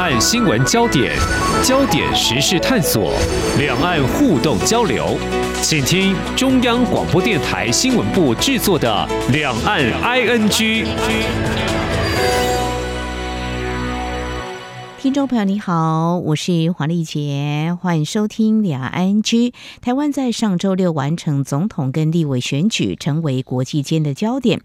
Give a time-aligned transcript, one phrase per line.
[0.00, 1.14] 岸新闻焦点、
[1.62, 3.12] 焦点时事探索、
[3.58, 5.18] 两岸互动交流，
[5.60, 10.48] 请听中央广播电台新闻部制作的《两岸 ING》。
[14.98, 19.52] 听众朋友，你好，我是黄丽杰，欢迎收听两岸 ING。
[19.82, 24.60] 台湾在上周六完成总统跟立委选举，成为国际间的焦点。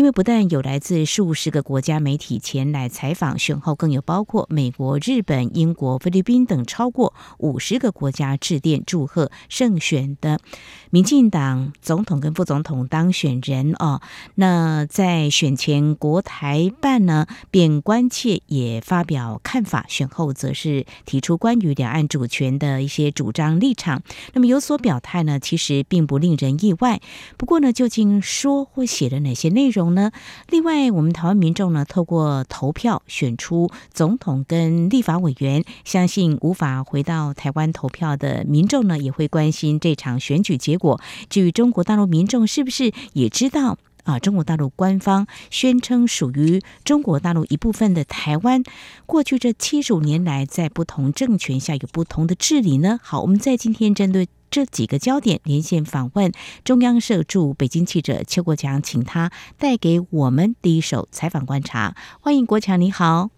[0.00, 10.40] 因为不但有来自数十个国家媒体前来采访，选后更有包括美国、日本、英国、菲律宾等超过五十个国家致电祝贺胜选的
[10.88, 14.00] 民进党总统跟副总统当选人哦。
[14.36, 24.02] 那在选前，国台办呢便关切也发表看法，选后则是提出关于两岸主权的一些主张立场。
[24.32, 27.02] 那么有所表态呢，其实并不令人意外。
[27.36, 29.89] 不过呢，究竟说或写了哪些内容？
[29.94, 30.10] 呢？
[30.48, 41.00] 另外，我们台湾民众呢，透过投票选出总统跟立法委员，相信无法回到台湾投票的民众呢，也会关心这场选举结果。
[41.28, 44.18] 至于中国大陆民众，是不是也知道啊？
[44.18, 48.62] 中国大陆官方宣称属于中国大陆一部分的台湾，
[49.06, 52.98] 过去这七十五年来，在不同政权下有不同的治理呢？
[53.02, 54.28] 好，我们在今天针对。
[54.50, 56.32] 这几个焦点连线访问
[56.64, 61.94] 中央社驻北京记者邱国强，请他带给我们第一手采访观察。
[62.20, 63.30] 欢迎国强，你好。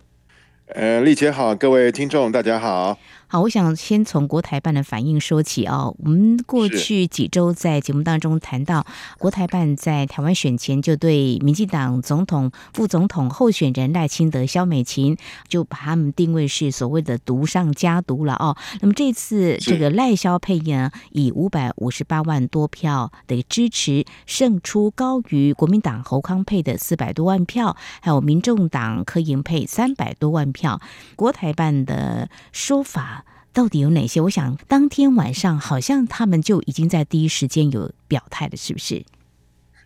[0.75, 2.99] 呃，丽姐好，各位听众大家好。
[3.33, 5.97] 好，我想先从国台办的反应说起哦。
[6.01, 8.85] 我们过去几周在节目当中谈到，
[9.17, 15.17] 国台办在台湾选前就对民进党总统、副总统候选人赖清德、萧美琴，
[15.49, 18.55] 就把他们定位是所谓的“毒上加毒”了哦。
[18.83, 30.83] 那么这次这个赖萧配呢，以五百五十八万多票的支持胜出，高于国民党侯康配的四百多万票，还有民众党柯盈配三百多万票。
[31.17, 33.21] 国台办的说法。
[33.53, 34.21] 到底有哪些？
[34.23, 39.05] 我想当天晚上好像他们就已经在第一时间有表态了，是不是？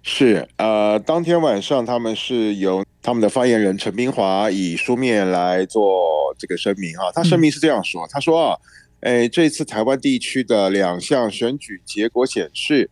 [0.03, 7.11] 是，呃，当天晚上他们是由他们的发言人陈冰华以书面来做这个声明啊。
[7.13, 8.57] 他声明是这样说：他说啊，
[9.01, 12.89] 哎，这次台湾地区的两项选举结果显示，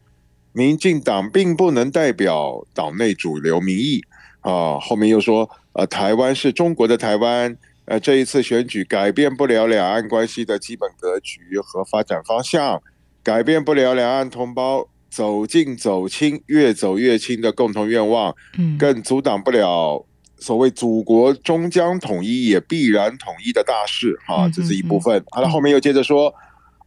[0.52, 4.02] 民进党并不能代表党内主流民意
[4.40, 4.80] 啊。
[4.80, 7.56] 后面又说，呃，台湾是中国的台湾。
[7.86, 12.82] 呃，这一次选举改变不了两岸关系的基本格局和发展方向，
[13.22, 18.34] 改变不了两岸同胞走近走亲、越走越亲的共同愿望，
[18.78, 20.06] 更阻挡不了
[20.38, 24.18] 所谓祖国终将统一也必然统一的大势。
[24.26, 25.22] 哈，这是一部分。
[25.30, 26.34] 好了，后面又接着说，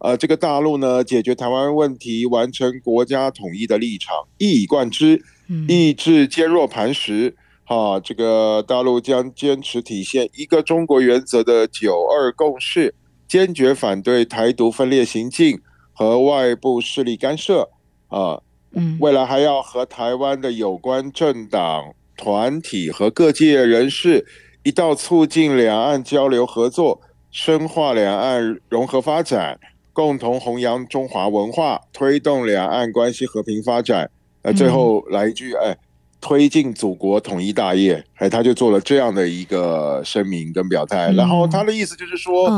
[0.00, 5.22] 呃，这个大陆呢，解决台湾问题、完成国家统一的立场一以贯之，
[5.68, 7.36] 意志坚若磐石。
[7.68, 12.94] 啊，这个大陆将坚持体现一个中国原则的九二共识，
[13.28, 15.60] 坚决反对台独分裂行径
[15.92, 17.68] 和外部势力干涉。
[18.08, 18.40] 啊，
[18.72, 24.24] 嗯，未来还要和台湾的有关政党、团体和各界人士
[24.62, 29.60] 一道促进两岸交流合作，深化两岸融合发展，
[29.92, 34.10] 共同弘扬中华文化，推动两岸关系和平发展。
[34.40, 35.76] 呃，最后来一句，哎。
[36.20, 42.48] 推进祖国统一大业，哎，他就做了这样的一个声明跟表态，然后他的意思就是说，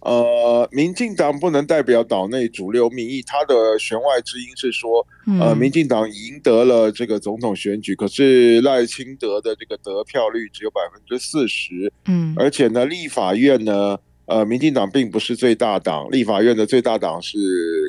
[0.00, 5.04] 呃，民进党不能代表岛内主流民意，他的弦外之音是说，
[5.40, 17.36] 呃，民进党赢得了这个总统选举，可是赖清德的这个得票率只有百分之四十，嗯，而且呢，立法院呢，呃，民进党并不是最大党，立法院的最大党是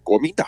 [0.03, 0.47] 国民党。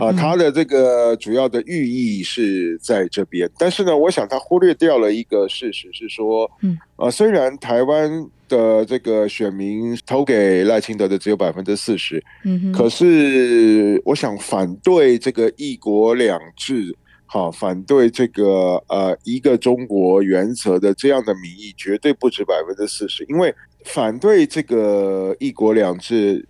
[0.00, 16.92] 啊，他的这个主要的寓意是在这边，但是呢，我想他忽略掉了一个事实，是说，嗯，啊，虽然台湾的这个选民投给赖清德的只有百分之四十，嗯，可是我想反对这个一国两制，
[17.24, 26.44] 好，反对这个呃一个中国原则的这样的民意绝对不止百分之四十，因为反对这个一国两制。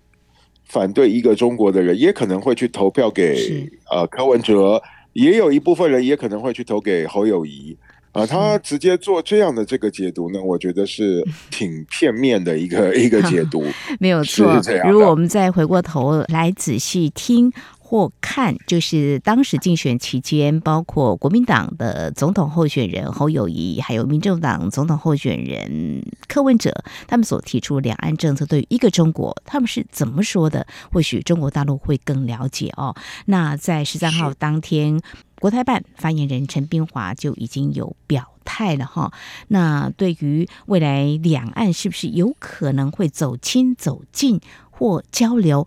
[0.67, 4.83] 反对一个中国的人，也可能会去投票给呃柯文哲，
[5.13, 7.77] 也有一部分人也可能会去投给侯友谊
[8.13, 8.27] 啊、呃。
[8.27, 13.65] 他直接做这样的这个解读呢，我觉得是挺片面的一个一个解读，
[14.01, 14.61] 没有错。
[14.91, 17.53] 如果我们再回过头来仔细听。
[17.87, 30.67] 或看，就是当时竞选期间，包括国民党的总统候选人侯友谊，还有民众党总统候选人柯文哲，他们所提出两岸政策对于一个中国，他们是怎么说的？
[30.91, 32.97] 或许中国大陆会更了解哦。
[33.27, 35.01] 那在十三号当天，
[35.39, 39.13] 国台办发言人陈斌华就已经有表态了哈。
[39.47, 44.41] 那对于未来两岸是不是有可能会走亲走近
[44.71, 45.65] 或交流，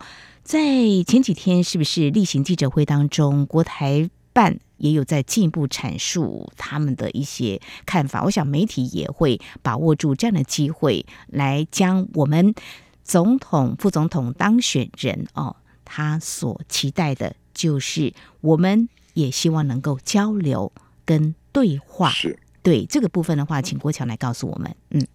[0.50, 0.60] 在
[1.06, 8.24] 前几天是不是例行记者会当中，国台办也有在进一步阐述他们的一些看法。
[8.24, 12.56] 我想媒体也会把握住这样的机会，来将我们
[13.04, 15.56] 总统、副总统当选人哦，
[15.86, 18.12] 他所期待的就是
[18.42, 18.90] 我们。
[19.14, 20.72] 也希望能够交流
[21.04, 24.76] 跟对话，是对这个部分的话，请郭强来告诉我们。
[24.92, 25.06] 嗯，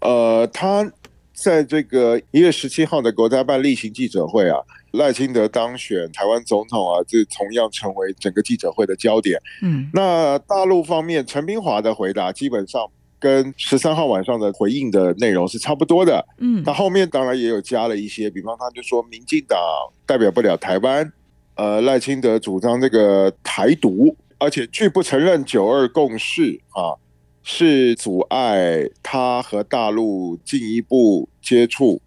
[0.00, 0.92] 呃，他
[1.32, 4.58] 在这个一月十七号的国家办例行记者会啊，
[4.92, 9.40] 赖清德当选台湾总统啊，这同样成为整个记者会的焦点。
[9.62, 12.86] 嗯，那大陆方面，陈冰华的回答基本上
[13.18, 16.24] 跟十三号晚上的回应的内容是差不多的。
[16.38, 19.58] 嗯，他后面当然也有加了一些，比方他就说，民进党
[20.04, 21.12] 代表不了台湾。
[21.54, 26.96] 呃，赖清德主张这个台独，而且拒不承认九二共识啊，
[27.42, 32.00] 是阻碍他和大陆进一步接触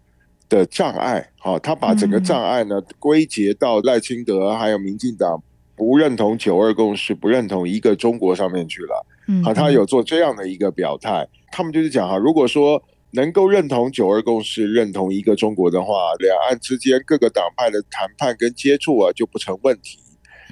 [0.48, 1.30] 的障碍。
[1.38, 5.42] 啊，他把整个障碍呢归结到赖清德还有民进党
[5.74, 9.06] 不认同九二共识、不认同一个中国上面去了。
[9.44, 11.26] 啊，他有做这样的一个表态。
[11.52, 12.82] 他们就是讲哈，如果说。
[13.12, 19.98] 能够认同九二共识、认同一个中国的话，两岸之间各个党派的谈判跟接触啊就不成问题。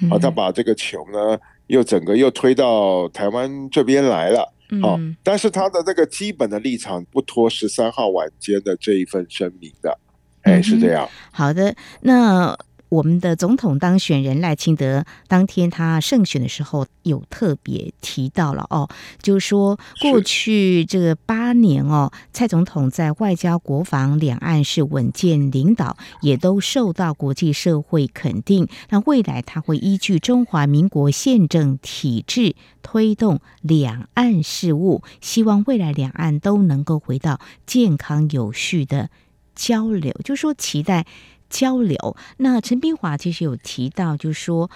[0.08, 4.53] 好，他把这个球呢又整个又推到台湾这边来了。
[4.81, 9.99] 好，但是他的这个基本的立场不脱十三号晚间的这一份声明的。
[10.43, 11.08] 哎，是这样。
[11.32, 12.56] 好的，那。
[12.94, 18.88] 我们的总统当选人赖清德当天他胜选的时候，有特别提到了哦，
[19.20, 28.69] 就是说过去这八年哦，蔡总统在外交、国防、两岸是稳健领导，也都受到国际社会肯定。
[28.91, 39.11] 那未来他会依据中华民国宪政体制推动两岸事务，希望未来两岸都能够回到健康有序的
[39.56, 41.05] 交流，就说期待。
[41.49, 42.17] 交流。
[42.38, 44.70] 那陈斌华其实有提到，就是说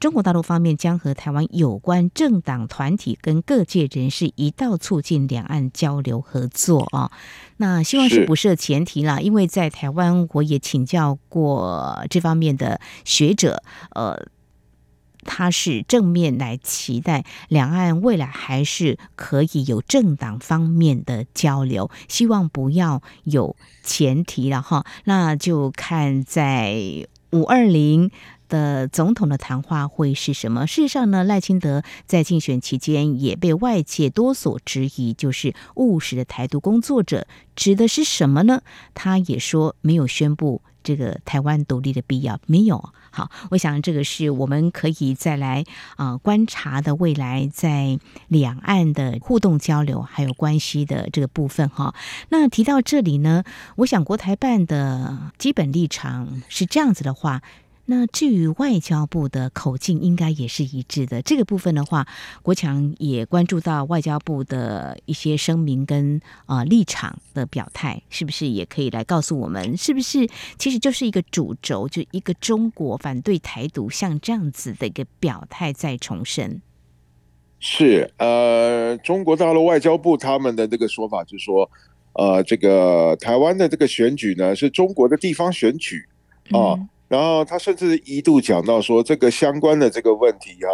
[0.00, 7.10] 中国大陆方面将和台湾有关政党团体跟各界人士一道促进两岸交流合作啊。
[7.58, 13.62] 那希望是不设前提啦，因为在台湾我也请教过这方面的学者，
[13.94, 14.26] 呃。
[15.24, 24.84] 他是正面来期待两岸未来还是可以有政党方面的交流，希望不要有前提了哈。
[25.04, 28.10] 那就看在五二零
[28.48, 30.66] 的总统的谈话会是什么。
[30.66, 37.26] 事实上呢，赖清德在竞选期间也被外界多所质疑，就是务实的台独工作者，
[37.56, 38.62] 指的是什么呢？
[38.92, 42.92] 他也说没有宣布这个台湾独立的必要，没有。
[43.10, 45.64] 好，我想这个是我们可以再来
[45.96, 47.98] 啊、观察的未来在
[48.28, 51.94] 两岸的互动交流还有关系的这个部分哈。
[52.30, 53.44] 那提到这里呢，
[53.76, 57.42] 我想国台办的基本立场是这样子的话。
[57.84, 61.20] 那至于外交部的口径，应该也是一致的。
[61.20, 62.06] 这个部分的话，
[62.40, 76.62] 国强也关注到外交部的一些声明跟啊、呃、立场的表态，是不是也可以来告诉我们，是不是其实就是一个主轴，就一个中国反对台独，像这样子的一个表态在重申？
[77.58, 81.68] 是呃，中国大陆外交部他们的这个说法就是说，
[82.12, 86.06] 呃，这个台湾的这个选举呢，是中国的地方选举
[86.52, 86.78] 啊。
[86.78, 90.72] 嗯然后他甚至一度讲到说，这个相关的这个问题啊，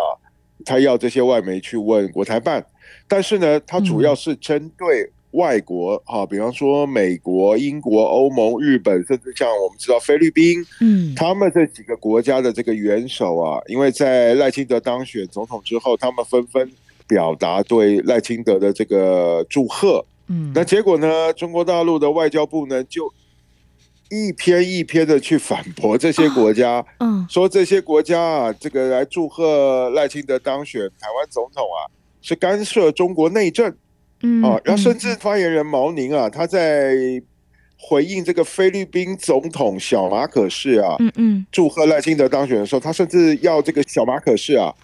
[0.64, 2.64] 他要这些外媒去问国台办，
[3.08, 16.70] 但是呢，他主要是针对外国哈，比方说美国、英国、欧盟、日本，甚至像我们知道菲律宾，嗯，他们这几个国家的这个元首啊，因为在赖清德当选总统之后，他们纷纷
[17.08, 23.12] 表达对赖清德的这个祝贺，嗯，那结果呢，中国大陆的外交部呢就。
[24.10, 31.84] 一篇一篇的去反驳这些国家，嗯，说这些国家啊，这个来祝贺赖清德当选台湾总统啊，
[32.22, 33.74] 是干涉中国内政，
[34.22, 36.94] 嗯啊，然后甚至发言人毛宁啊，他在
[37.76, 44.74] 回应这个菲律宾总统小马可士啊，嗯嗯，祝贺赖清德当选的时候，他甚至要这个小马可士啊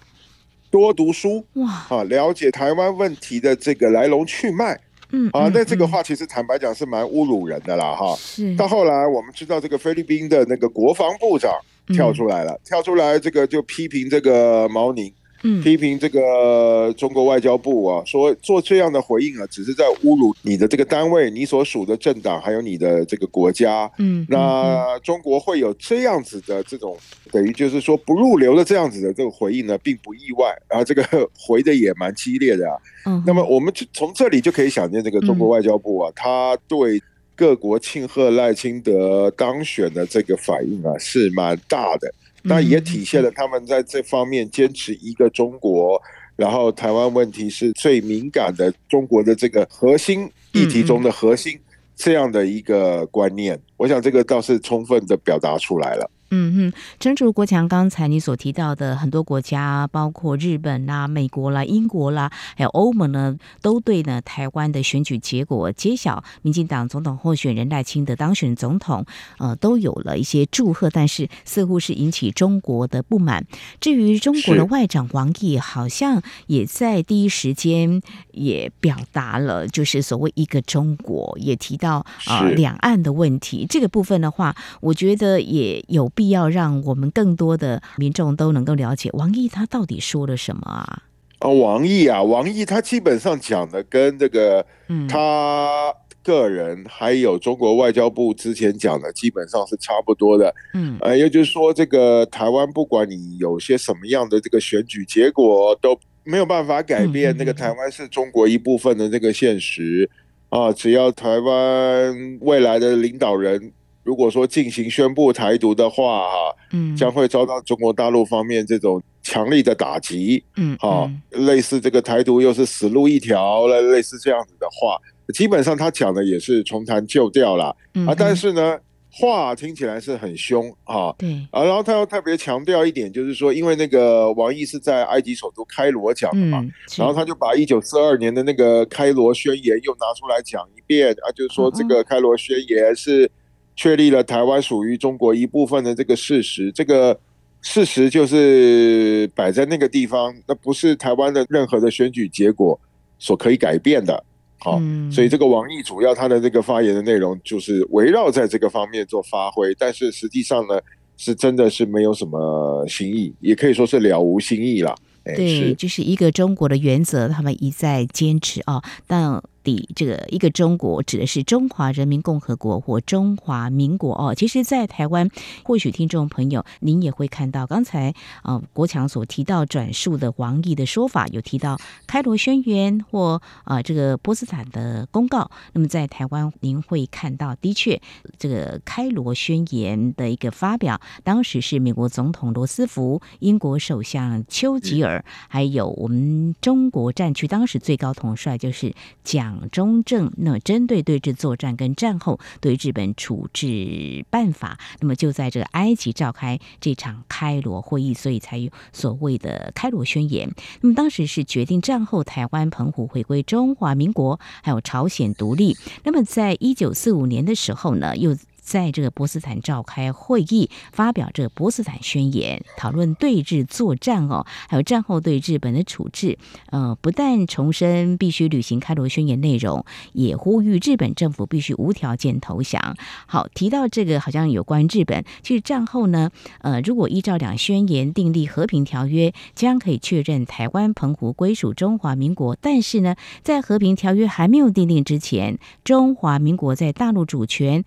[0.69, 4.79] 多读书，哇，啊，了解台湾问题的这个来龙去脉。
[5.15, 8.13] 嗯啊，那这个话其实坦白讲是蛮侮辱人的啦，哈。
[8.17, 8.53] 是。
[8.57, 11.53] 到后来我们知道这个菲律宾的那个国防部长
[11.87, 15.11] 跳出来了，跳出来这个就批评这个毛宁，
[15.47, 23.89] 嗯，批评这个中国外交部啊，说做这样的回应啊，只是在侮辱你的这个单位、你所属的政党，还有你的这个国家。
[23.99, 26.97] 嗯，那中国会有这样子的这种
[27.31, 30.51] 等于就是说不入流的这样子的这个回应呢，并不意外。
[30.67, 31.03] 然后这个
[31.37, 32.75] 回的也蛮激烈的啊。
[33.05, 36.99] 嗯，那么我们就从这里就可以想见，这个中国外交部啊，他对
[37.35, 42.11] 各国庆贺赖清德当选的这个反应啊，是蛮大的。
[42.47, 45.99] 那也体现了他们在这方面坚持一个中国，
[46.35, 51.59] 然后台湾问题是最敏感的中国的这个核心议题中的核心
[51.95, 56.09] 这样的一个观念，我想这个倒是充分的表达出来了。
[56.37, 69.05] 嗯哼，陈竹国强刚才你所提到的，很多国家，包括日本啦、美国啦、英国啦，还有欧盟呢，都对呢台湾的选举结果揭晓，民进党总统候选人赖清德当选总统，
[69.37, 73.45] 呃，都有了一些祝贺，但是似乎是引起中国的不满。
[73.79, 78.01] 至于中国的外长王毅，好像也在第一时间
[78.33, 83.65] 也表达了，就是所谓一个中国，也提到啊、呃、两岸的问题。
[83.69, 86.11] 这个部分的话，我觉得也有。
[86.15, 91.03] 必要让我们更多的民众都能够了解王毅他到底说了什么啊？
[91.39, 94.65] 啊，王毅啊，王毅他基本上讲的跟这个
[95.09, 100.53] 他个人还有中国外交部之前讲的基本上是差不多的。
[100.73, 110.09] 嗯，呃，也就是说，这个台湾不管你有些什么样的这个选举结果，都没有办法改变那个台湾是中国一部分的这个现实
[110.49, 110.71] 啊。
[110.71, 113.71] 只要台湾未来的领导人。
[114.05, 124.95] 如果说进行宣布台独的话，哈，嗯，将会遭到中国大陆方面这种强力的打击，嗯，好，类似这个台独又是死路一条，类类似这样子的话，
[125.33, 128.77] 基本上他讲的也是重弹旧调了，啊，但是呢，
[129.11, 136.63] 话听起来是很凶啊，对，啊，然后他又特别强调一点，就是说，因为那个王毅是在埃及首都开罗讲的嘛，
[136.95, 143.27] 然后他就把一九四二年的那个开罗宣言又拿出来讲一遍，啊，就是说这个开罗宣言是。
[143.75, 147.19] 确立了台湾属于中国一部分的这个事实，这个
[147.61, 152.79] 事实就是摆在那个地方，那不是台湾的任何的选举结果
[153.19, 154.23] 所可以改变的。
[154.59, 160.79] 好，所以这个王毅主要他的这个发言的内容就是围绕在这个方面做发挥，但是实际上呢，
[161.17, 164.95] 是真的是没有什么新意，也可以说是了无新意了。
[165.23, 169.43] 对，就是一个中国的原则，他们一再坚持啊，但。
[169.65, 174.33] 的这个一个中国指的是中华人民共和国或中华民国哦。
[174.35, 175.27] 其实，在台湾，
[175.63, 185.49] 或许听众朋友您也会看到，刚才啊国强所提到转述的王毅的说法，有提到开罗宣言或啊这个波茨坦的公告。
[185.73, 187.99] 那么在台湾，您会看到，的确
[188.37, 198.93] 这个开罗宣言的一个发表，当时是美国总统罗斯福、英国首相丘吉尔，还有我们中国战区当时最高统帅就是
[199.23, 199.54] 蒋。
[199.71, 210.51] 中正，那针对对峙作战跟战后对日本处置办法，那么就在这个埃及召开这场开罗会议，所以才有所谓的开罗宣言。
[210.81, 215.75] 那么当时是决定战后台湾澎湖回归中华民国，还有朝鲜独立。
[216.03, 218.35] 那么在一九四五年的时候呢，又。
[218.65, 226.37] 在这个波茨坦召开会议，发表这个波茨坦宣言，讨论对日作战哦，还有战后对日本的处置。
[226.71, 232.97] 呃，不但重申必须履行开罗宣言内容，也呼吁日本政府必须无条件投降。
[233.27, 236.31] 好，提到这个好像有关日本，其实战后呢，
[236.61, 242.57] 呃，如果依照两宣言订立和平条约，将可以确认台湾澎湖归属中华民国。
[242.59, 247.83] 但是呢，在和平条约还没有订定之前，中华民国在大陆主权，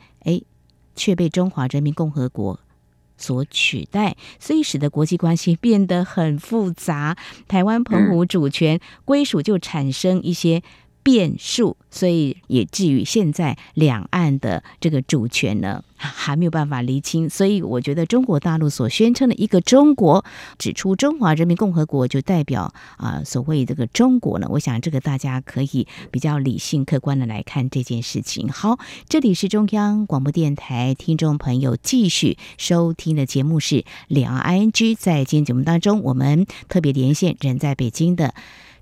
[0.98, 2.60] 却被中华人民共和国
[3.16, 7.16] 所取代，所以使得国际关系变得很复杂。
[7.46, 10.62] 台湾澎湖主权归属就产生一些
[11.02, 17.28] 变数，所以也至于现在两岸的这个主权呢， 还没有办法厘清。
[17.30, 20.24] 所以我觉得中国大陆所宣称的一个中国，
[20.58, 28.48] 指出中华人民共和国就代表啊所谓这个中国呢，我想这个大家可以比较理性客观的来看这件事情。
[28.48, 28.78] 好，
[29.08, 38.34] 这里是中央广播电台听众朋友继续收听的节目是两岸 ING，在今天节目当中，我们特别连线人在北京的。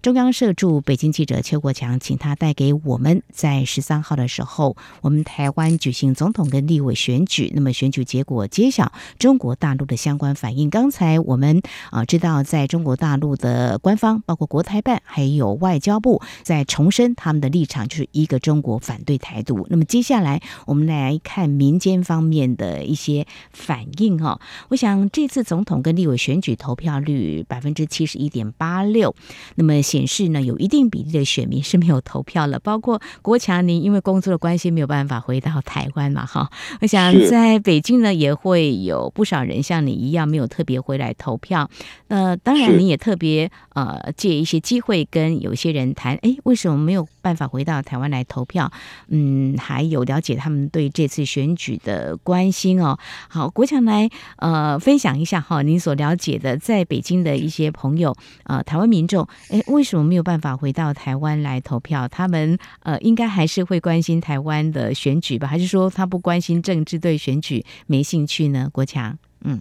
[0.06, 10.70] 中央社驻北京记者邱国强，请他带给我们在十三号的时候，我们台湾举行总统跟立委选举，那么选举结果揭晓，中国大陆的相关反应。
[10.70, 11.60] 刚才我们
[11.90, 19.66] 啊知道，在中国大陆的官方，包括国台办还有外交部，在重申他们的立场，就是一个中国，反对台独。
[19.70, 24.40] 那么接下来我们来看民间方面的一些反应哈。
[24.68, 29.12] 我想这次总统跟立委选举投票率百分之七十一点八六，
[29.56, 32.58] 那么显示呢，有一定比例的选民是没有投票了。
[32.58, 36.26] 包括国强，您因为工作的关系没有办法回到台湾嘛？
[36.26, 36.50] 哈，
[36.82, 41.70] 我想在北京呢也会有不少人像你一样没有特别回来投票。
[42.08, 48.70] 那当然你也特别呃借一些机会跟有些人谈，哎，为什么没有办法回到台湾来投票？
[49.08, 52.98] 嗯，还有了解他们对这次选举的关心哦。
[53.28, 62.08] 好，国强来呃分享一下哈，您所了解的在北京的一些朋友呃，台湾民众，哎，为什么没有办法回到台湾来投票？
[62.08, 65.46] 他们呃，应该还是会关心台湾的选举吧？
[65.46, 68.70] 还是说他不关心政治，对选举没兴趣呢？
[68.72, 69.58] 国强，嗯，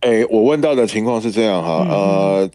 [0.00, 2.50] 哎，我问到的情况是这样哈，嗯、呃。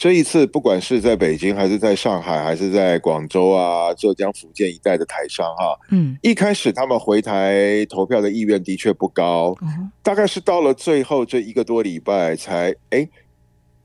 [0.00, 13.06] 这一次，不管是在北京，还是在上海，还是在广州啊、浙江、福建一带的台商，哈，嗯，一开始他们回台投票的意愿的确不高，嗯，大概是到了最后这一个多礼拜才，哎，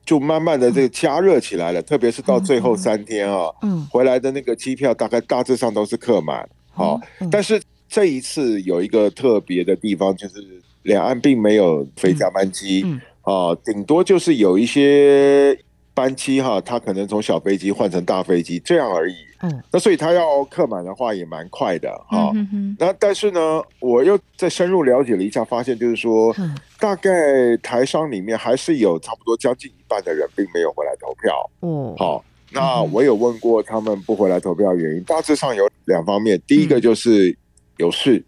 [0.06, 10.36] 就慢慢的这个加热起来了，嗯，特别是到最后三天啊，嗯，回来的那个机票大概大致上都是客满，好，嗯，但是这一次有一个特别的地方，就是
[10.84, 15.58] 两岸并没有飞加班机，嗯，啊，顶多就是有一些。
[15.96, 19.14] 班机哈，他可能从小飞机换成大飞机这样而已。
[19.40, 22.30] 嗯，那所以他要客满的话也蛮快的哈。
[22.34, 22.76] 嗯哼。
[22.78, 26.36] 那但是呢，我又再深入了解了一下，发现就是说，
[26.78, 31.50] 大概台商里面还是有差不多将近一半的人并没有回来投票。
[31.62, 31.94] 嗯。
[31.96, 36.40] 好，那我有问过他们不回来投票的原因，大致上有两方面。
[36.46, 37.36] 第一个就是
[37.78, 38.24] 有事，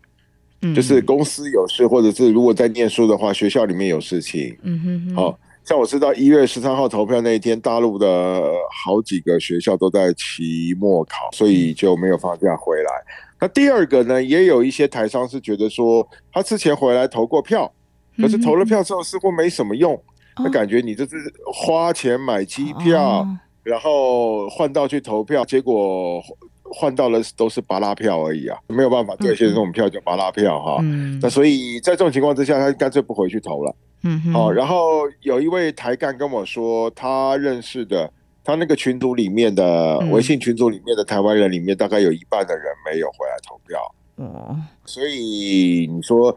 [0.74, 4.56] 就是公司有事，或者是如果在念书的话，学校里面有事情。
[4.62, 5.14] 嗯哼。
[5.14, 5.38] 好。
[5.64, 12.90] 像我知道一月十三号投票那一天，大陆的好几个学校都在期末考，所以就没有放假回来。
[13.38, 17.70] 那第二个呢，也有一些台商是觉得说，他之前回来投过票，
[18.18, 19.98] 可是投了票之后似乎没什么用，
[20.36, 23.26] 那感觉你这是花钱买机票，
[23.62, 26.22] 然后换到去投票，结果
[26.70, 30.82] 换到了都是芭乐票而已啊，没有办法兑现这种票叫芭乐票哈。
[31.22, 33.74] 那所以在这种情况之下，他干脆不回去投了。
[34.04, 38.08] 嗯，好，然后有一位台干跟我说，他认识的，
[38.44, 43.94] 他那个群组里面的微信群组里面的台湾人里面，大概有一半的人没有回来投票。
[44.18, 46.34] 嗯，所以你说，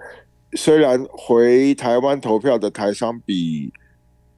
[0.53, 3.71] 虽然回台湾投票的台商比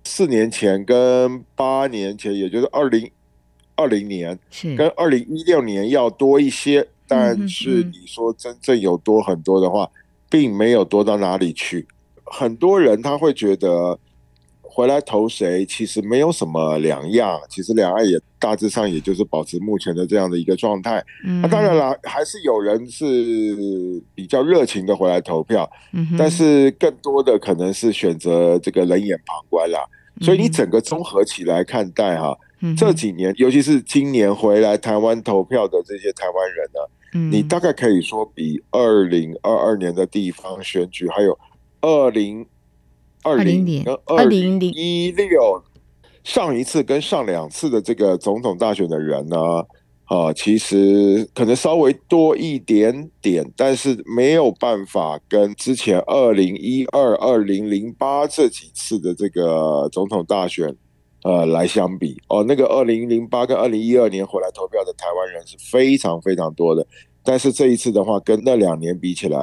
[0.04, 3.10] 四年前跟八年前，也就是二零
[3.76, 4.38] 二零年
[4.78, 9.90] 跟二零一六年要多一些，但是你说真正有多很多的话，
[10.30, 11.88] 并没有多到哪里去。
[12.26, 13.98] 很多人他会觉得
[14.76, 20.98] 回来投谁其实没有什么两样，其实两岸也大致上也就是保持目前的这样的一个状态。
[21.24, 23.06] 嗯，那当然了，还是有人是
[24.16, 29.80] 比较热情的回来投票，嗯，但是更多的可能是选择这个冷眼旁观啦。
[30.22, 32.36] 所以你整个综合起来看待哈，
[32.76, 41.38] 这几年尤其是今年回来台湾投票的这些台湾人呢，你大概可以说比二零二二年的地方选举还有。
[41.86, 42.46] 二零
[43.24, 45.64] 二零年跟二零一六
[46.24, 49.38] 上一次跟上两次的这个总统大选的人呢，
[50.06, 60.76] 啊，其实可能稍微多一点点，但是没有办法跟之前二零一二、二零零八这几次的这个总统大选，
[61.24, 62.22] 呃，来相比。
[62.28, 66.86] 哦，那个二零零八跟二零一二年回来投票的台湾人是非常非常多的，
[67.24, 69.40] 但是这一次的话，跟那两年比起来。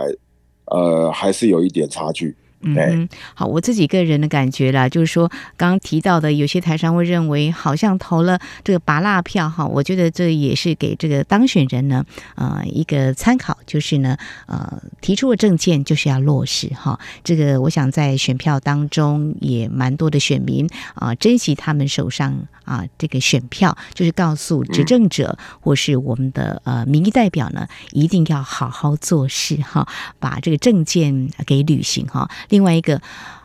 [0.73, 2.33] 呃，还是有一点差距。
[2.63, 17.01] 嗯，好，我自己个人的感觉啦，就是说，刚刚提到的，有些台商会认为，好像投了这个拔蜡票哈，我觉得这也是给这个当选人呢，呃，一个参考，就是呢，呃，提出的政见就是要落实哈。
[17.25, 22.37] 这个我想在选票当中也蛮多的选民啊、呃，珍惜他们手上
[22.71, 29.89] 啊这个选票，就是告诉执政者或是我们的呃民意代表呢，一定要好好做事哈，
[30.21, 32.31] 把这个政见给履行哈。
[32.49, 33.03] 另外一个，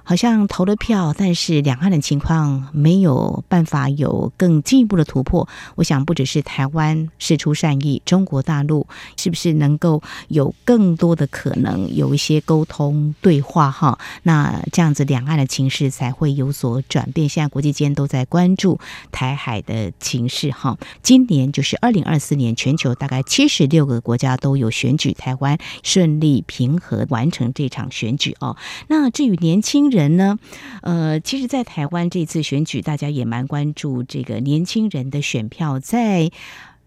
[0.08, 5.50] 好像投了票，但是两岸的情况没有办法有更进一步的突破。
[5.74, 8.86] 我想，不只是台湾事出善意，中国大陆
[9.18, 13.72] 是不是能够有更多的可能有一些沟通对话？
[13.72, 17.28] 哈，那这样子两岸的情势才会有所转变。
[17.28, 18.80] 现在国际间都在关注
[19.12, 20.52] 台海的情势。
[20.52, 28.56] 哈，今年就是二零二四年，全球大概七十六个国家都有选举，台湾顺利平和完成这场选举哦。
[28.88, 30.38] 那至于年轻人，人呢？
[30.82, 35.80] 呃，其实，在台湾这次选举，大家也蛮关注这个年轻人的选票。
[35.80, 36.30] 在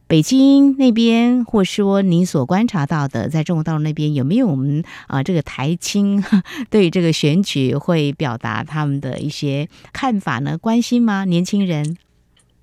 [0.07, 6.23] 北京那边，或说你所观察到的，在中国大陆那边，有没有我们啊、这个台青
[6.71, 10.57] 对这个选举会表达他们的一些看法呢？
[10.57, 11.25] 关心吗？
[11.25, 11.97] 年轻人？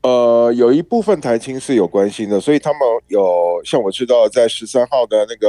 [0.01, 2.79] 呃，有一部分台青是有关心的，所以他们
[3.09, 5.47] 有像我知道，在十三号的那个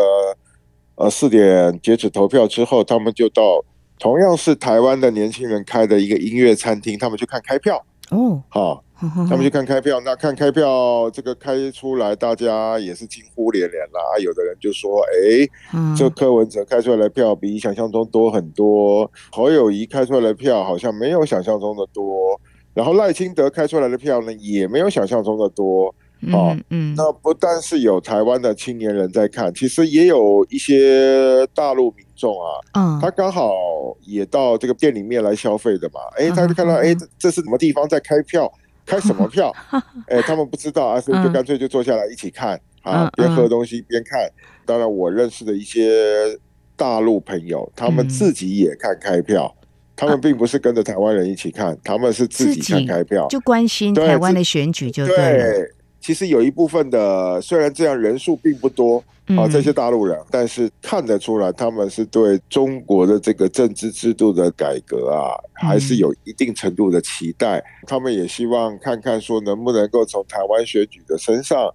[0.97, 3.65] 呃四点截止投票之后，他们就到。
[3.99, 8.85] 同样是台湾的年轻人开的一个音乐餐厅，他们去看开票哦，好，
[9.29, 10.01] 他们去看开票。
[10.05, 14.01] 那看开票这个开出来，大家也是惊呼连连啦。
[14.23, 22.41] 有的人就说：“哎，这柯文哲开出来的票比想象中多很多，侯友谊开出来的票好像没有想象中的多，
[22.75, 25.95] 然后赖清德开出来的票呢，也没有想象中的多。”
[26.33, 33.53] 哦，嗯，那不但是有台湾的青年人在看，其实也有一些大陆民众啊，嗯，他刚好
[34.01, 38.51] 也到这个店里面来消费的嘛，哎，他就看到，哎，这是什么地方在开票，
[38.85, 39.55] 开什么票？
[40.09, 44.29] 哎，他们不知道啊，所以就干脆就坐下来一起看啊，边喝东西边看。
[44.65, 46.37] 当然，我认识的一些
[46.75, 49.55] 大陆朋友，他们自己也看开票，
[49.95, 55.76] 他们并不是跟着台湾人一起看，他们是自己看开票，就关心台湾的选举就对了。
[56.07, 59.03] 其实有一部分的，虽然这样人数并不多
[59.37, 67.61] 啊，这些大陆人，但是看得出来，他们是对中国的这个政治制度的改革啊，还是有一定程度的期待。
[67.88, 71.75] 他们也希望看看说，能不能够从台湾选举的身上，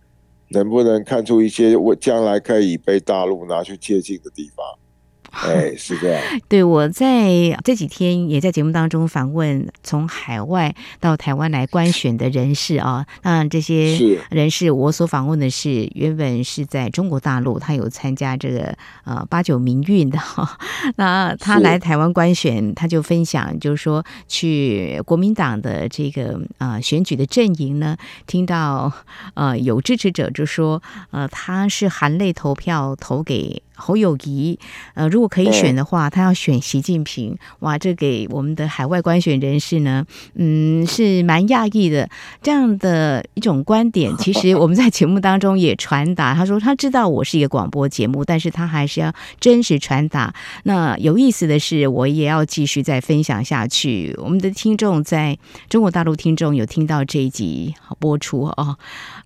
[0.51, 4.65] 能不能看出一些我将来可以被大陆拿去借鉴的地方。
[5.47, 6.21] 哎，是这样。
[6.49, 7.29] 对，我在
[7.63, 13.97] 这几天也在节目当中访问从海外到台湾来观选的人士啊，那这些
[14.29, 20.59] 人士我所访问的是原本是在中国大陆，他有参加这个呃八九民运的哈，
[20.97, 27.95] 那他来台湾观选，他就分享就是说去国民党的这个呃选举的阵营呢，
[28.27, 28.91] 听到
[29.35, 33.63] 呃有支持者就说呃他是含泪投票投给。
[33.81, 34.57] 侯友谊，
[34.93, 37.37] 呃，如果可以选的话，他要选习近平。
[37.59, 42.07] 哇，这给我们的海外观选人士呢，嗯，是蛮讶异的。
[42.41, 46.33] 这样的一种观点， 其实我们在节目当中也传达。
[46.33, 50.33] 他说他知道我是一个广播节目，但是他还是要真实传达。
[50.63, 54.15] 那有意思的是，我也要继续再分享下去。
[54.21, 58.77] 我们的听众在中国大陆听众有听到这一集播出哦，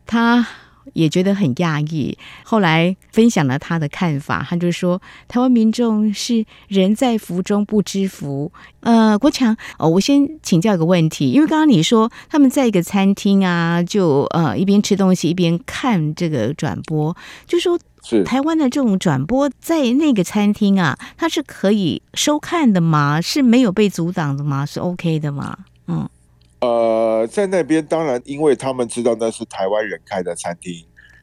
[0.05, 0.47] 他。
[0.93, 8.51] 也觉得很讶异，后来分享了他的看法，他就说台湾民众是人在福中不知福。
[8.81, 17.15] 呃，国强，哦，我先请教一个问题，因为刚刚你说他们在一个餐厅啊，就呃一边吃东西一边看这个转播，
[17.47, 23.19] 就说是台湾的这种转播在那个餐厅啊，它是可以收看的吗？
[23.19, 24.65] 是没有被阻挡的吗？
[24.65, 25.57] 是 OK 的吗？
[25.87, 26.07] 嗯。
[26.65, 30.73] 呃，在那边当然，因为他们知道那是台湾人开的餐厅，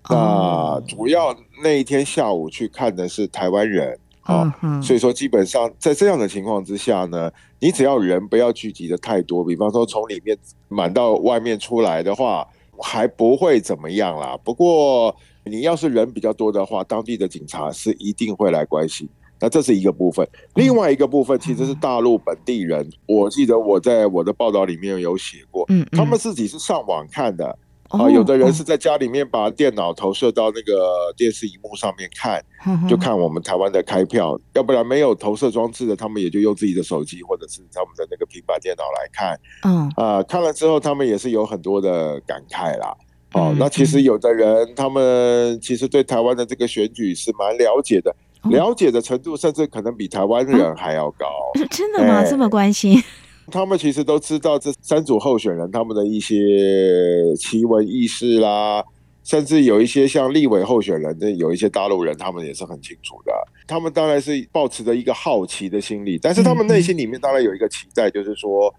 [0.09, 10.37] 那主要那一天下午去看的是台湾人啊，所以说基本上在这样的情况之下呢，你只要人不要聚集的太多，比方说从里面
[10.69, 12.47] 满到外面出来的话，
[12.79, 14.39] 还不会怎么样啦。
[14.45, 19.09] 不过你要是人比较多的话，当地的警察是一定会来关心。
[19.43, 20.25] 那这是一个部分，
[20.55, 22.89] 另外一个部分其实是大陆本地人。
[23.07, 32.41] 我记得我在我的报道里面有写过，他们自己是上网看的啊，有的人是在家里面把电脑投射到那个电视荧幕上面看，
[32.89, 34.39] 就看我们台湾的开票。
[34.55, 39.41] 要不然没有投射装置的，他们也就用自己的手机或者是他们的那个平板电脑来看。
[39.65, 42.95] 嗯啊，看了之后他们也是有很多的感慨啦。
[43.35, 48.15] 哦，那其实有的人他们其实对台湾的这个选举是蛮了解的。
[48.51, 51.27] 了解的程度甚至可能比台湾人还要高。
[51.27, 52.21] 啊， 真的吗？
[52.21, 53.01] 欸，这么关心？
[53.51, 58.83] 他们其实都知道这三组候选人他们的一些奇闻异事啦，
[59.25, 63.33] 甚至有一些像立委候选人的有一些大陆人，他们也是很清楚的。
[63.67, 68.73] 他们当然是抱持着一个好奇的心理，但是他们内心里面当然有一个期待，就是说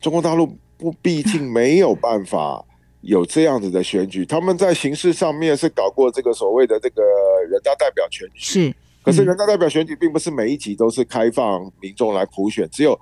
[0.00, 2.64] 中国大陆不毕竟没有办法
[3.00, 7.02] 有这样子的选举，他们在形式上面是搞过这个所谓的这个
[7.50, 8.34] 人大代表选举。
[8.36, 8.74] 是。
[9.08, 12.98] 可是人大代表选举并不是每一级都是开放民众来普选，只有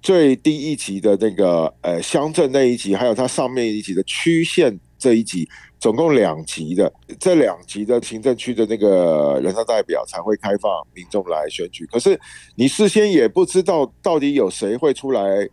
[0.00, 5.46] 最低一级的那个呃乡镇那一级，还有它上面一级的区县这一级，
[5.78, 11.84] 总共两级的，这两级的行政区的那个人大代表才会开放民众来选举。
[11.92, 12.18] 可是
[12.54, 15.46] 你事先也不知道到底有谁会出来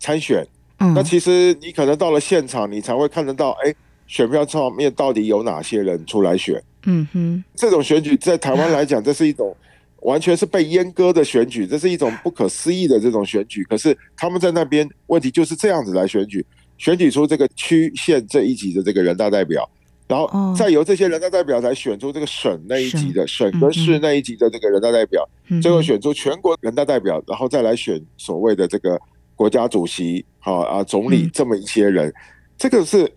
[0.00, 0.44] 参选，
[0.80, 3.72] 嗯，那其实你可能到了现场，你才会看得到，哎，
[4.06, 6.62] 选票上面到底有哪些人出来选。
[6.86, 9.56] 嗯哼，这种选举在台湾来讲，这是一种。
[10.02, 13.62] 完全是被阉割的选举，这是一种不可思议的这种选举。
[13.70, 16.44] 可是他们在那边问题就是这样子来选举，
[16.76, 19.64] 选举出这个区县这一级的这个人大代表，
[20.08, 25.24] 然后再由这些人大代表来选出这个省那一级的省跟市那一级的这个人大代表，
[25.62, 29.00] 最后选出全国人大代表，然后再来选所谓的这个
[29.36, 32.12] 国家主席，好啊总理这么一些人，
[32.58, 33.08] 这个是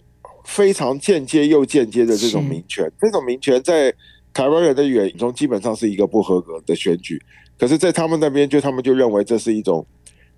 [0.46, 3.94] 非常间接又间接的这种民权，这种民权在。
[4.36, 7.18] 台湾人的眼中基本上是一个不合格的选举，
[7.58, 9.88] 可是，在他们那边，就他们就认为这是一种，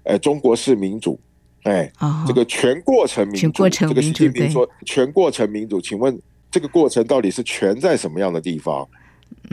[0.03, 1.19] 呃，中国式民主，
[1.63, 1.91] 哎，
[2.27, 6.15] 这个全过程民主，这个习近平说全过程民主，请问
[6.51, 8.87] 这个过程到底是全在什么样的地方？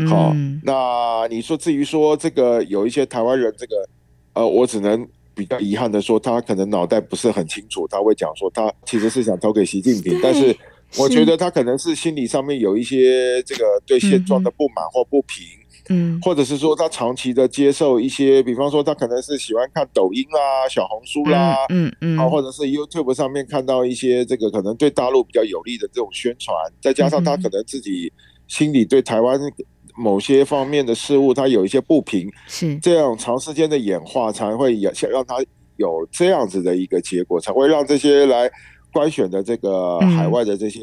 [0.06, 3.88] 好，那你说至于说这个有一些台湾人，这个
[4.34, 10.56] 呃，我只能比较遗憾的说，他可能脑袋不是很清楚，他会讲说他其实是想投给习近平，但是。
[10.96, 15.44] 我觉得他可能是心理上面有一些这个对现状的不满或不平，
[15.88, 28.12] 嗯，或者是说他长期的接受一些，比方说他可能是喜欢看抖音啦、小红书啦，嗯嗯，啊，或者是 YouTube 上面看到一些这个可能对大陆比较有利的这种宣传，再加上他可能自己
[28.46, 29.40] 心里对台湾
[29.96, 35.36] 某些方面的事物它有一些不平，是这样长时间的演化才会也想让它
[35.76, 38.50] 有这样子的一个结果，才会让这些来。
[38.92, 40.82] 官选的这个海外的这些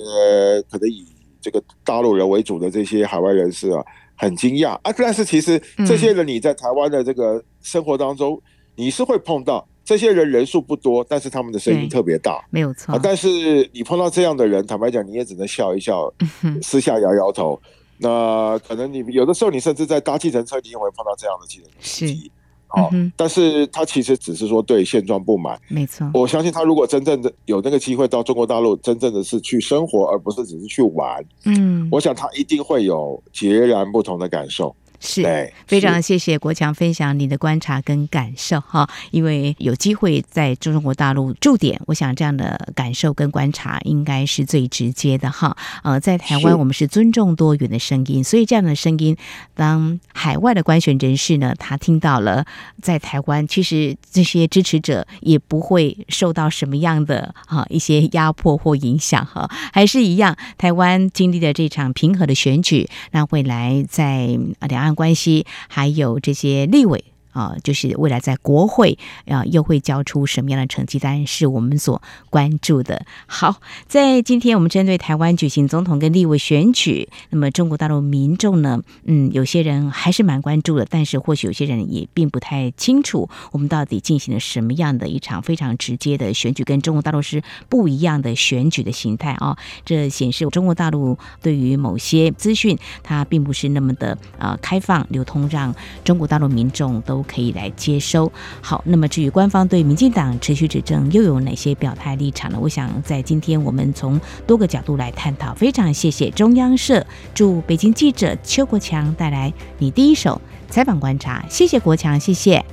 [0.69, 1.08] 可能以
[1.39, 3.82] 这个大陆人为主的这些海外人士啊，
[4.17, 4.93] 很惊讶啊！
[4.97, 8.38] 但是其实这些人你在台湾的这个生活当中，
[8.76, 13.00] 你是会碰到这些人，人数不多，但是他们的声音特别大，没有错。
[13.02, 13.30] 但是
[13.71, 16.13] 你碰到这样的人，坦白讲，你也只能笑一笑，
[16.62, 17.58] 私下摇摇头。
[18.01, 22.31] 那可能你有的时候，你甚至在搭计程车，你也会碰到这样的计程车司机。
[22.73, 26.09] 好，但是他其实只是说对现状不满，没错。
[26.13, 34.73] 我相信他如果真正的有那个机会到中国大陆，真正的是去生活，而不是只是去玩，嗯，我想他一定会有截然不同的感受。
[35.03, 45.57] 是，非常谢谢国强分享你的观察跟感受哈，因为有机会在中国大陆驻点，我想这样的感受跟观察应该是最直接的哈。
[45.81, 49.17] 呃，在台湾我们是尊重多元的声音，所以这样的声音，
[49.55, 52.45] 当海外的官选人士呢，他听到了
[52.79, 64.37] 在台湾，其实这些支持者也不会受到什么样的哈一些压迫或影响哈，还是一样，台湾经历了这场平和的选举，那未来在
[64.69, 64.90] 两岸。
[64.95, 67.11] 关系还有这些立委。
[67.31, 73.05] 啊，就是未来在国会啊，又会交出什么样的成绩单，是我们所关注的。
[73.25, 89.57] 好，在今天我们针对台湾举行总统跟立委选举，那么中国大陆民众呢，嗯，有些人还是蛮关注的，但是或许有些人也并不太清楚，我们到底进行了什么样的一场非常直接的选举，跟中国大陆是不一样的选举的形态啊。
[89.85, 97.20] 这显示中国大陆对于某些资讯，它并不是那么的啊开放流通，让中国大陆民众都。
[97.23, 98.31] 可以来接收。
[98.62, 102.57] 好，那么至于官方对民进党持续指政又有哪些表态立场呢？
[102.62, 105.53] 我想在今天我们从多个角度来探讨。
[105.53, 111.45] 非常谢谢中央社驻北京记者邱国强带来你第一手采访观察。
[111.49, 112.63] 谢谢国强，谢谢，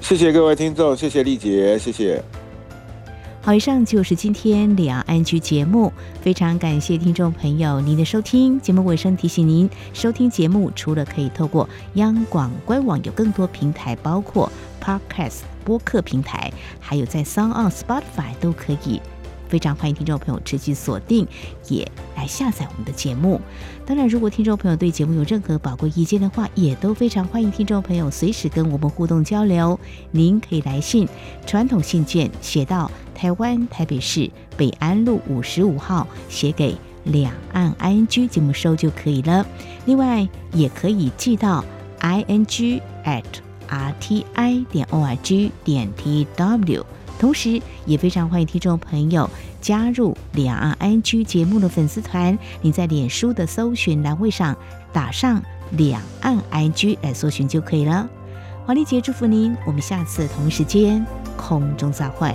[0.00, 2.22] 谢谢各位听众，谢谢丽姐，谢谢。
[3.42, 8.60] 好，以上就是今天两岸 ING 节目，非常感谢听众朋友您的收听。
[8.60, 19.00] 节目尾声提醒您，收听节目除了可以透过央广官网，有更多平台，包括 Podcast 播客平台，还有在 Sound On Spotify 都可以。
[19.48, 21.26] 非常欢迎听众朋友持续锁定，
[21.66, 23.40] 也来下载我们的节目。
[23.86, 29.80] 当然，如果听众朋友对节目有任何宝贵意见的话，也都非常欢迎听众朋友随时跟我们互动交流。
[30.10, 31.08] 您可以来信，
[31.46, 32.88] 传统信件写到
[33.20, 39.46] 台湾台北市北安路五十五号，写给两岸 ING 节目收就可以了。
[39.84, 41.62] 另外，也可以寄到
[42.00, 43.22] ing at
[43.68, 46.82] rti 点 org 点 tw。
[47.18, 49.28] 同时，也非常欢迎听众朋友
[49.60, 52.38] 加入两岸 ING 节目的粉丝团。
[52.62, 54.56] 你在脸书的搜寻栏位上
[54.94, 55.42] 打上
[55.76, 58.08] “两岸 ING” 来搜寻就可以了。
[58.64, 61.04] 黄丽姐祝福您，我们下次同一时间
[61.36, 62.34] 空中再会。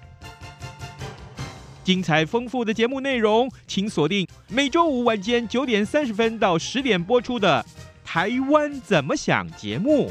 [1.91, 7.61] 精彩丰富的节目内容，请锁定每周五晚间九点三十分到十点播出的
[8.07, 10.09] 《台湾怎么想》节目。